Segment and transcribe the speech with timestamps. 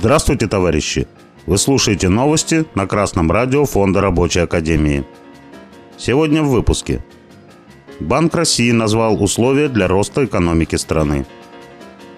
[0.00, 1.06] Здравствуйте, товарищи!
[1.44, 5.04] Вы слушаете новости на Красном радио Фонда Рабочей Академии.
[5.98, 7.04] Сегодня в выпуске.
[8.00, 11.26] Банк России назвал условия для роста экономики страны.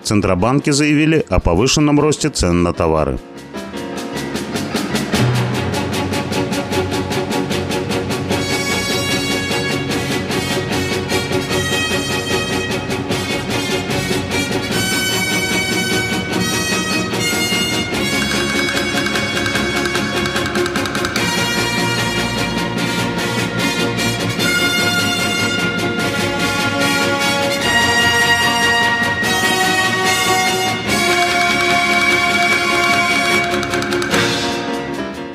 [0.05, 3.19] Центробанки заявили о повышенном росте цен на товары–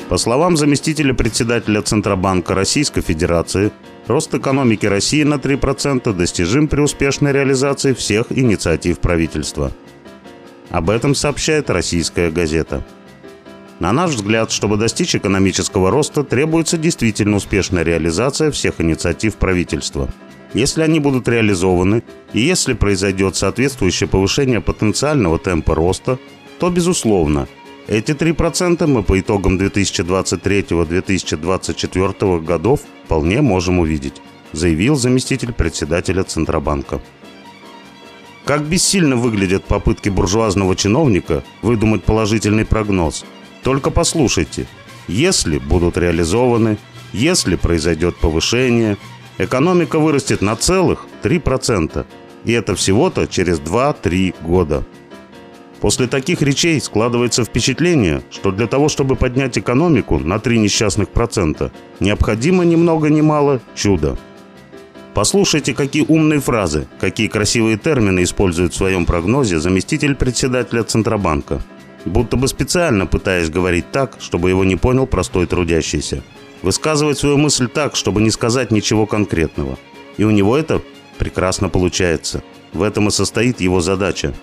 [0.10, 3.74] По словам заместителя председателя Центробанка Российской Федерации,
[4.08, 9.74] рост экономики России на 3% достижим при успешной реализации всех инициатив правительства.
[10.70, 12.86] Об этом сообщает российская газета.
[13.80, 20.10] На наш взгляд, чтобы достичь экономического роста, требуется действительно успешная реализация всех инициатив правительства.
[20.54, 26.18] Если они будут реализованы и если произойдет соответствующее повышение потенциального темпа роста,
[26.60, 27.48] то, безусловно,
[27.88, 34.22] эти 3% мы по итогам 2023-2024 годов вполне можем увидеть,
[34.52, 37.00] заявил заместитель председателя Центробанка.
[38.44, 43.24] Как бессильно выглядят попытки буржуазного чиновника выдумать положительный прогноз.
[43.64, 44.68] Только послушайте.
[45.08, 46.78] Если будут реализованы,
[47.14, 48.98] если произойдет повышение,
[49.38, 52.06] экономика вырастет на целых 3%.
[52.46, 54.86] И это всего-то через 2-3 года.
[55.82, 61.72] После таких речей складывается впечатление, что для того, чтобы поднять экономику на 3 несчастных процента,
[62.00, 64.18] необходимо ни много ни мало чудо.
[65.14, 71.62] Послушайте, какие умные фразы, какие красивые термины использует в своем прогнозе заместитель председателя Центробанка.
[72.06, 76.24] Будто бы специально пытаясь говорить так, чтобы его не понял простой трудящийся.
[76.62, 79.78] Высказывать свою мысль так, чтобы не сказать ничего конкретного.
[80.18, 80.82] И у него это
[81.18, 82.44] прекрасно получается.
[82.74, 84.34] В этом и состоит его задача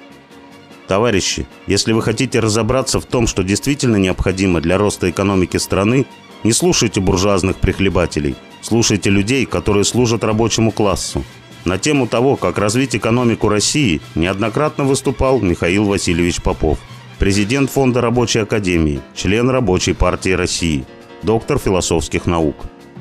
[0.86, 6.06] Товарищи, если вы хотите разобраться в том, что действительно необходимо для роста экономики страны,
[6.42, 11.24] не слушайте буржуазных прихлебателей, слушайте людей, которые служат рабочему классу.
[11.64, 16.78] На тему того, как развить экономику России, неоднократно выступал Михаил Васильевич Попов,
[17.18, 20.84] президент Фонда Рабочей Академии, член Рабочей партии России,
[21.22, 22.56] доктор философских наук.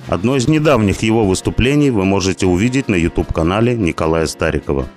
[0.08, 4.88] Одно из недавних его выступлений вы можете увидеть на YouTube-канале Николая Старикова.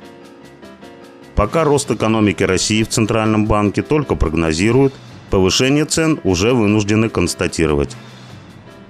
[1.36, 4.94] Пока рост экономики России в Центральном банке только прогнозируют,
[5.30, 7.94] повышение цен уже вынуждены констатировать.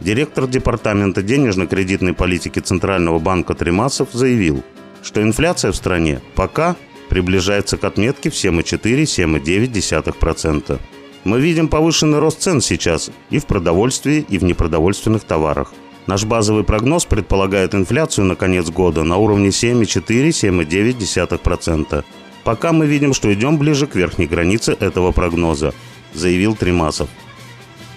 [0.00, 4.62] Директор Департамента денежно-кредитной политики Центрального банка Тремасов заявил,
[5.02, 6.76] что инфляция в стране пока
[7.08, 10.78] приближается к отметке в 7,4-7,9%.
[11.24, 15.72] Мы видим повышенный рост цен сейчас и в продовольствии, и в непродовольственных товарах.
[16.06, 22.04] Наш базовый прогноз предполагает инфляцию на конец года на уровне 7,4-7,9%.
[22.46, 25.74] Пока мы видим, что идем ближе к верхней границе этого прогноза,
[26.14, 27.08] заявил Тримасов.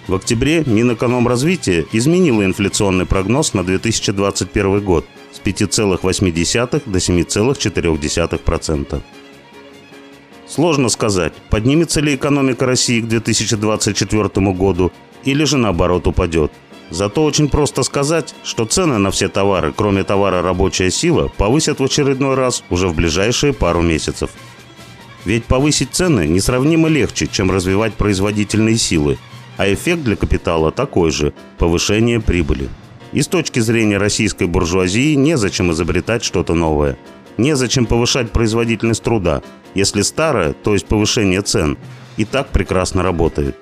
[0.07, 9.01] В октябре Минэкономразвития изменило инфляционный прогноз на 2021 год с 5,8 до 7,4%.
[10.47, 14.91] Сложно сказать, поднимется ли экономика России к 2024 году
[15.25, 16.51] или же наоборот упадет–
[16.89, 21.83] Зато очень просто сказать, что цены на все товары, кроме товара рабочая сила, повысят в
[21.83, 24.31] очередной раз уже в ближайшие пару месяцев.
[25.25, 29.17] Ведь повысить цены несравнимо легче, чем развивать производительные силы,
[29.57, 32.69] а эффект для капитала такой же– повышение прибыли.
[33.11, 36.97] И с точки зрения российской буржуазии незачем изобретать что-то новое.
[37.37, 39.41] Незачем повышать производительность труда,
[39.75, 41.77] если старое, то есть повышение цен,
[42.17, 43.55] и так прекрасно работает.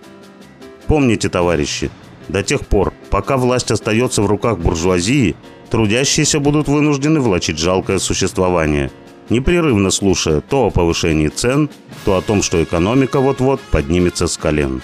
[0.88, 1.92] Помните, товарищи,
[2.30, 5.36] до тех пор, пока власть остается в руках буржуазии,
[5.70, 8.92] трудящиеся будут вынуждены влачить жалкое существование,
[9.30, 11.70] непрерывно слушая то о повышении цен,
[12.06, 14.82] то о том, что экономика вот-вот поднимется с колен.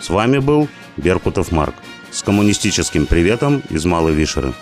[0.00, 1.74] С вами был Беркутов Марк
[2.10, 4.52] с коммунистическим приветом из Малой Вишеры.